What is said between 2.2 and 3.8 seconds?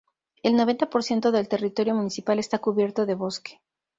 está cubierto de bosque.